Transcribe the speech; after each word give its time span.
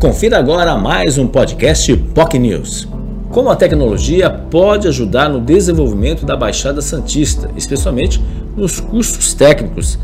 Confira 0.00 0.38
agora 0.38 0.78
mais 0.78 1.18
um 1.18 1.26
podcast 1.26 1.94
POC 1.94 2.38
News. 2.38 2.88
Como 3.28 3.50
a 3.50 3.54
tecnologia 3.54 4.30
pode 4.30 4.88
ajudar 4.88 5.28
no 5.28 5.42
desenvolvimento 5.42 6.24
da 6.24 6.34
Baixada 6.34 6.80
Santista, 6.80 7.50
especialmente 7.54 8.18
nos 8.56 8.80
cursos 8.80 9.34
técnicos. 9.34 9.98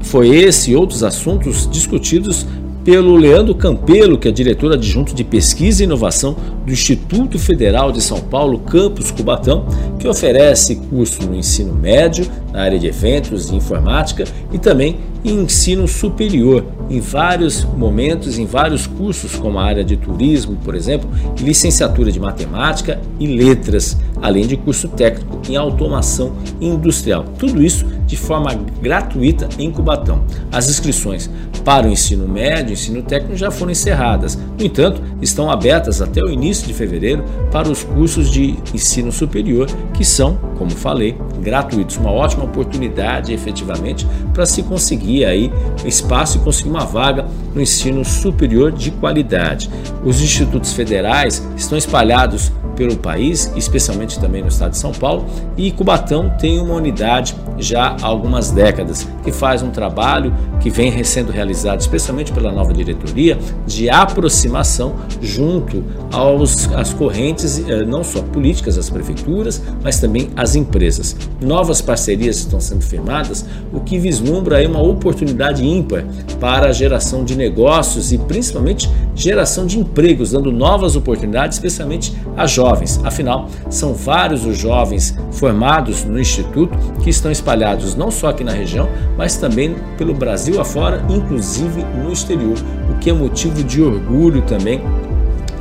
Foi 0.00 0.30
esse 0.30 0.72
e 0.72 0.76
outros 0.76 1.04
assuntos 1.04 1.70
discutidos 1.70 2.44
pelo 2.86 3.16
Leandro 3.16 3.52
Campelo, 3.52 4.16
que 4.16 4.28
é 4.28 4.30
diretor 4.30 4.72
adjunto 4.72 5.12
de 5.12 5.24
pesquisa 5.24 5.82
e 5.82 5.86
inovação 5.86 6.36
do 6.64 6.72
Instituto 6.72 7.36
Federal 7.36 7.90
de 7.90 8.00
São 8.00 8.20
Paulo, 8.20 8.60
Campus 8.60 9.10
Cubatão, 9.10 9.66
que 9.98 10.06
oferece 10.06 10.76
curso 10.76 11.26
no 11.26 11.34
ensino 11.34 11.74
médio, 11.74 12.24
na 12.52 12.62
área 12.62 12.78
de 12.78 12.86
eventos 12.86 13.50
e 13.50 13.56
informática 13.56 14.22
e 14.52 14.58
também 14.58 15.00
em 15.24 15.40
ensino 15.40 15.88
superior, 15.88 16.64
em 16.88 17.00
vários 17.00 17.64
momentos, 17.64 18.38
em 18.38 18.46
vários 18.46 18.86
cursos, 18.86 19.34
como 19.34 19.58
a 19.58 19.64
área 19.64 19.82
de 19.82 19.96
turismo, 19.96 20.56
por 20.64 20.76
exemplo, 20.76 21.10
licenciatura 21.40 22.12
de 22.12 22.20
matemática 22.20 23.00
e 23.18 23.26
letras, 23.26 23.96
além 24.22 24.46
de 24.46 24.56
curso 24.56 24.86
técnico 24.86 25.40
em 25.48 25.56
automação 25.56 26.34
industrial. 26.60 27.24
Tudo 27.36 27.60
isso 27.60 27.84
de 28.06 28.16
forma 28.16 28.54
gratuita 28.80 29.48
em 29.58 29.70
Cubatão. 29.70 30.24
As 30.50 30.68
inscrições 30.70 31.28
para 31.64 31.88
o 31.88 31.90
ensino 31.90 32.28
médio 32.28 32.70
e 32.70 32.72
ensino 32.74 33.02
técnico 33.02 33.36
já 33.36 33.50
foram 33.50 33.72
encerradas. 33.72 34.36
No 34.36 34.64
entanto, 34.64 35.02
estão 35.20 35.50
abertas 35.50 36.00
até 36.00 36.22
o 36.22 36.30
início 36.30 36.66
de 36.66 36.72
fevereiro 36.72 37.24
para 37.50 37.68
os 37.68 37.82
cursos 37.82 38.30
de 38.30 38.56
ensino 38.72 39.10
superior, 39.10 39.66
que 39.92 40.04
são, 40.04 40.38
como 40.56 40.70
falei, 40.70 41.18
gratuitos. 41.40 41.96
Uma 41.96 42.12
ótima 42.12 42.44
oportunidade, 42.44 43.32
efetivamente, 43.32 44.06
para 44.32 44.46
se 44.46 44.62
conseguir 44.62 45.24
aí 45.24 45.52
espaço 45.84 46.38
e 46.38 46.40
conseguir 46.40 46.70
uma 46.70 46.84
vaga 46.84 47.26
no 47.52 47.60
ensino 47.60 48.04
superior 48.04 48.70
de 48.70 48.92
qualidade. 48.92 49.68
Os 50.04 50.20
institutos 50.20 50.72
federais 50.72 51.46
estão 51.56 51.76
espalhados 51.76 52.52
pelo 52.76 52.96
país, 52.96 53.52
especialmente 53.56 54.20
também 54.20 54.42
no 54.42 54.48
estado 54.48 54.72
de 54.72 54.78
São 54.78 54.92
Paulo, 54.92 55.26
e 55.56 55.72
Cubatão 55.72 56.30
tem 56.38 56.60
uma 56.60 56.74
unidade 56.74 57.34
já 57.58 57.96
há 58.00 58.06
algumas 58.06 58.50
décadas 58.50 59.08
que 59.24 59.32
faz 59.32 59.62
um 59.62 59.70
trabalho 59.70 60.32
que 60.60 60.70
vem 60.70 61.02
sendo 61.04 61.32
realizado 61.32 61.80
especialmente 61.80 62.32
pela 62.32 62.52
nova 62.52 62.72
diretoria 62.72 63.38
de 63.66 63.88
aproximação 63.88 64.96
junto 65.22 65.82
aos 66.12 66.70
às 66.74 66.92
correntes 66.92 67.58
eh, 67.58 67.84
não 67.84 68.04
só 68.04 68.22
políticas 68.22 68.76
as 68.76 68.90
prefeituras, 68.90 69.62
mas 69.82 69.98
também 69.98 70.30
as 70.36 70.54
empresas. 70.54 71.16
Novas 71.40 71.80
parcerias 71.80 72.36
estão 72.36 72.60
sendo 72.60 72.82
firmadas, 72.82 73.44
o 73.72 73.80
que 73.80 73.98
vislumbra 73.98 74.58
aí 74.58 74.66
uma 74.66 74.82
oportunidade 74.82 75.64
ímpar 75.64 76.04
para 76.40 76.68
a 76.68 76.72
geração 76.72 77.24
de 77.24 77.36
negócios 77.36 78.12
e 78.12 78.18
principalmente 78.18 78.90
geração 79.14 79.66
de 79.66 79.78
empregos, 79.78 80.32
dando 80.32 80.52
novas 80.52 80.96
oportunidades, 80.96 81.56
especialmente 81.56 82.12
a 82.36 82.46
jovens. 82.46 82.65
Afinal, 83.04 83.48
são 83.70 83.94
vários 83.94 84.44
os 84.44 84.56
jovens 84.58 85.16
formados 85.32 86.04
no 86.04 86.18
Instituto 86.18 86.76
que 87.02 87.10
estão 87.10 87.30
espalhados 87.30 87.94
não 87.94 88.10
só 88.10 88.28
aqui 88.28 88.44
na 88.44 88.52
região, 88.52 88.88
mas 89.16 89.36
também 89.36 89.76
pelo 89.96 90.14
Brasil 90.14 90.60
afora, 90.60 91.04
inclusive 91.08 91.84
no 92.02 92.12
exterior, 92.12 92.56
o 92.90 92.98
que 92.98 93.10
é 93.10 93.12
motivo 93.12 93.62
de 93.62 93.82
orgulho 93.82 94.42
também 94.42 94.82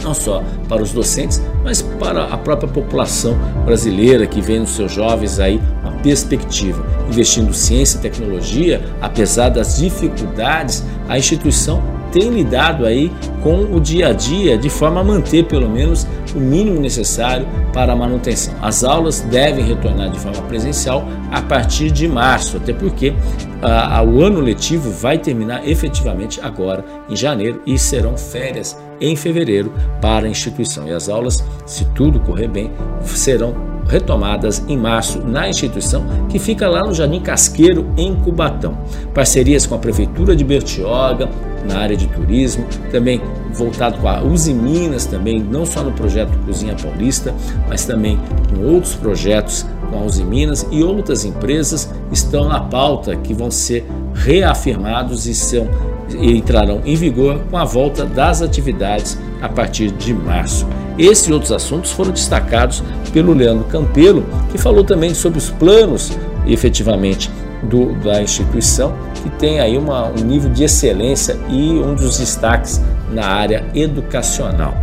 não 0.05 0.13
só 0.13 0.43
para 0.69 0.83
os 0.83 0.91
docentes, 0.91 1.41
mas 1.63 1.81
para 1.81 2.25
a 2.25 2.37
própria 2.37 2.69
população 2.69 3.35
brasileira 3.65 4.27
que 4.27 4.39
vê 4.39 4.59
nos 4.59 4.69
seus 4.75 4.91
jovens 4.91 5.39
aí 5.39 5.59
uma 5.81 5.93
perspectiva. 6.03 6.85
Investindo 7.09 7.53
ciência 7.53 7.97
e 7.97 8.01
tecnologia, 8.01 8.81
apesar 9.01 9.49
das 9.49 9.77
dificuldades, 9.77 10.83
a 11.09 11.17
instituição 11.17 11.81
tem 12.15 12.29
lidado 12.29 12.85
aí 12.85 13.11
com 13.43 13.75
o 13.75 13.77
dia 13.77 14.07
a 14.07 14.13
dia 14.13 14.57
de 14.57 14.69
forma 14.69 15.01
a 15.01 15.03
manter 15.03 15.43
pelo 15.43 15.69
menos 15.69 16.07
o 16.33 16.39
mínimo 16.39 16.79
necessário 16.79 17.45
para 17.73 17.91
a 17.91 17.95
manutenção. 17.95 18.53
As 18.61 18.85
aulas 18.85 19.19
devem 19.19 19.65
retornar 19.65 20.09
de 20.09 20.17
forma 20.17 20.41
presencial 20.43 21.05
a 21.29 21.41
partir 21.41 21.91
de 21.91 22.07
março, 22.07 22.55
até 22.55 22.71
porque 22.71 23.13
ah, 23.61 24.01
o 24.01 24.23
ano 24.23 24.39
letivo 24.39 24.89
vai 24.91 25.17
terminar 25.17 25.67
efetivamente 25.67 26.39
agora 26.41 26.85
em 27.09 27.17
janeiro 27.17 27.61
e 27.65 27.77
serão 27.77 28.17
férias 28.17 28.77
em 28.99 29.15
fevereiro 29.15 29.71
para 30.01 30.25
a 30.25 30.29
instituição. 30.29 30.87
E 30.87 30.91
as 30.91 31.09
aulas, 31.09 31.43
se 31.65 31.85
tudo 31.93 32.19
correr 32.19 32.47
bem, 32.47 32.71
serão 33.01 33.75
retomadas 33.87 34.63
em 34.67 34.77
março 34.77 35.19
na 35.19 35.47
instituição 35.47 36.05
que 36.29 36.39
fica 36.39 36.67
lá 36.67 36.81
no 36.81 36.93
Jardim 36.93 37.19
Casqueiro, 37.19 37.85
em 37.97 38.15
Cubatão. 38.15 38.77
Parcerias 39.13 39.65
com 39.65 39.75
a 39.75 39.77
Prefeitura 39.77 40.35
de 40.35 40.43
Bertioga, 40.43 41.29
na 41.67 41.79
área 41.79 41.97
de 41.97 42.07
turismo, 42.07 42.65
também 42.91 43.21
voltado 43.53 43.97
com 43.99 44.07
a 44.07 44.21
Uzi 44.21 44.53
Minas, 44.53 45.05
também 45.05 45.39
não 45.39 45.65
só 45.65 45.83
no 45.83 45.91
projeto 45.91 46.37
Cozinha 46.45 46.75
Paulista, 46.75 47.33
mas 47.67 47.85
também 47.85 48.19
com 48.49 48.65
outros 48.65 48.93
projetos 48.95 49.65
com 49.89 49.99
a 49.99 50.03
Uzi 50.03 50.23
Minas 50.23 50.67
e 50.71 50.83
outras 50.83 51.25
empresas 51.25 51.91
estão 52.11 52.47
na 52.47 52.59
pauta 52.59 53.15
que 53.15 53.33
vão 53.33 53.49
ser 53.49 53.85
reafirmados 54.13 55.25
e 55.25 55.33
são 55.33 55.67
entrarão 56.13 56.81
em 56.85 56.95
vigor 56.95 57.39
com 57.49 57.57
a 57.57 57.65
volta 57.65 58.05
das 58.05 58.41
atividades 58.41 59.17
a 59.41 59.49
partir 59.49 59.91
de 59.91 60.13
março. 60.13 60.67
Esses 60.97 61.27
e 61.27 61.33
outros 61.33 61.51
assuntos 61.51 61.91
foram 61.91 62.11
destacados 62.11 62.83
pelo 63.11 63.33
Leandro 63.33 63.65
Campelo, 63.65 64.25
que 64.51 64.57
falou 64.57 64.83
também 64.83 65.13
sobre 65.13 65.37
os 65.37 65.49
planos, 65.49 66.11
efetivamente, 66.47 67.29
do, 67.63 67.93
da 67.95 68.21
instituição, 68.21 68.93
que 69.21 69.29
tem 69.31 69.59
aí 69.59 69.77
uma, 69.77 70.07
um 70.07 70.23
nível 70.23 70.51
de 70.51 70.63
excelência 70.63 71.37
e 71.49 71.71
um 71.71 71.95
dos 71.95 72.19
destaques 72.19 72.81
na 73.11 73.25
área 73.25 73.65
educacional. 73.73 74.73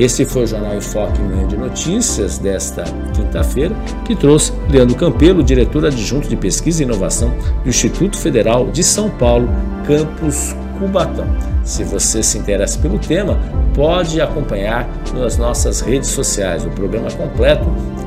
Esse 0.00 0.24
foi 0.24 0.44
o 0.44 0.46
Jornal 0.46 0.76
Enfoque 0.76 1.20
Manhã 1.20 1.46
de 1.46 1.58
Notícias 1.58 2.38
desta 2.38 2.84
quinta-feira, 3.14 3.76
que 4.06 4.16
trouxe 4.16 4.50
Leandro 4.70 4.96
Campelo, 4.96 5.42
diretor 5.42 5.84
adjunto 5.84 6.26
de 6.26 6.36
Pesquisa 6.36 6.82
e 6.82 6.86
Inovação 6.86 7.34
do 7.62 7.68
Instituto 7.68 8.16
Federal 8.16 8.70
de 8.70 8.82
São 8.82 9.10
Paulo, 9.10 9.46
Campus 9.86 10.56
Cubatão. 10.78 11.26
Se 11.64 11.84
você 11.84 12.22
se 12.22 12.38
interessa 12.38 12.78
pelo 12.78 12.98
tema, 12.98 13.38
pode 13.74 14.22
acompanhar 14.22 14.88
nas 15.12 15.36
nossas 15.36 15.82
redes 15.82 16.08
sociais, 16.08 16.64
o 16.64 16.70
programa 16.70 17.10
completo, 17.10 17.66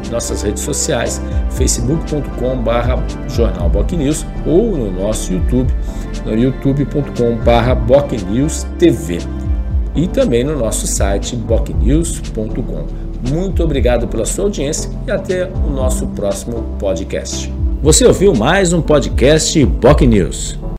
nossas 0.10 0.42
redes 0.42 0.64
sociais, 0.64 1.22
facebook.com.br 1.52 3.30
Jornal 3.30 3.72
News 3.92 4.25
ou 4.48 4.75
no 4.75 4.92
nosso 4.92 5.31
YouTube, 5.31 5.72
no 6.25 6.36
youtube.com.br 6.36 7.14
TV 8.80 9.20
e 9.96 10.08
também 10.08 10.44
no 10.44 10.58
nosso 10.58 10.88
site 10.88 11.36
bocnews.com. 11.36 12.86
Muito 13.30 13.64
obrigado 13.64 14.08
pela 14.08 14.26
sua 14.26 14.46
audiência 14.46 14.90
e 15.08 15.12
até 15.12 15.46
o 15.46 15.70
nosso 15.70 16.08
próximo 16.08 16.64
podcast. 16.80 17.52
Você 17.81 18.06
ouviu 18.06 18.34
mais 18.34 18.74
um 18.74 18.81
podcast 18.81 19.64
Boc 19.66 20.02
News. 20.02 20.62